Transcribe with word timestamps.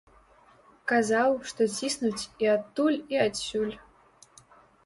Казаў, 0.91 1.29
што 1.51 1.67
ціснуць 1.79 2.23
і 2.45 2.51
адтуль, 2.57 2.97
і 3.15 3.23
адсюль. 3.27 3.75